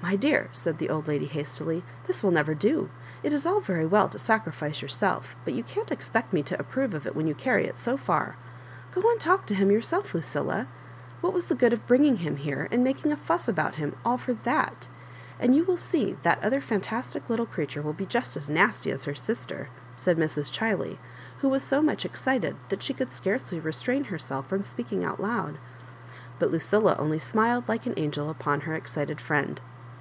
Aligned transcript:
•"My 0.02 0.16
dear," 0.16 0.48
said 0.52 0.78
the 0.78 0.88
old 0.88 1.06
lady, 1.08 1.26
hastily, 1.26 1.84
"this 2.06 2.22
will 2.22 2.30
never 2.30 2.54
do. 2.54 2.88
It 3.22 3.34
is 3.34 3.44
all 3.44 3.60
very 3.60 3.84
well 3.86 4.08
to 4.08 4.18
sacrifice 4.18 4.80
youroslf, 4.80 5.22
but 5.44 5.52
you 5.52 5.62
can't 5.62 5.92
expect 5.92 6.32
me 6.32 6.42
to 6.44 6.58
approve 6.58 6.94
of 6.94 7.06
it 7.06 7.14
when 7.14 7.26
you 7.28 7.34
carry 7.34 7.66
it 7.66 7.76
so 7.78 7.98
&r. 8.08 8.34
Go 8.92 9.02
and 9.02 9.20
talk 9.20 9.44
to 9.46 9.54
him 9.54 9.70
yourself, 9.70 10.14
Lucilla 10.14 10.60
I 10.62 10.66
What 11.20 11.34
was 11.34 11.46
the 11.46 11.54
good 11.54 11.74
of 11.74 11.86
bring 11.86 12.06
ing 12.06 12.16
him 12.16 12.36
here, 12.36 12.66
and 12.72 12.82
making 12.82 13.12
a 13.12 13.16
fuss 13.16 13.46
about 13.46 13.74
him, 13.74 13.94
all 14.04 14.16
for 14.16 14.32
ihaif 14.34 14.88
And 15.38 15.54
you 15.54 15.64
will 15.64 15.76
see 15.76 16.16
that 16.22 16.42
other 16.42 16.62
fantastic 16.62 17.28
little 17.28 17.46
creature 17.46 17.82
will 17.82 17.92
be 17.92 18.06
just 18.06 18.38
as 18.38 18.48
nasty, 18.48 18.90
as 18.90 19.04
her 19.04 19.14
sister,*' 19.14 19.68
said 19.96 20.16
Mrs. 20.16 20.50
Chiley, 20.50 20.96
who 21.42 21.48
was 21.50 21.62
so 21.62 21.82
much 21.82 22.06
excited 22.06 22.56
that 22.70 22.82
she 22.82 22.94
could 22.94 23.10
scarody 23.10 23.62
restrain 23.62 24.04
herself 24.04 24.48
from 24.48 24.62
speaking 24.62 25.04
out 25.04 25.20
loud.•..,. 25.20 25.54
But 26.38 26.50
Lucilla 26.50 26.96
only 26.98 27.18
smiled 27.18 27.68
like 27.68 27.84
an 27.86 27.94
angel 27.98 28.30
upon 28.30 28.62
her 28.62 28.72
excited 28.74 29.20
friend. 29.20 29.60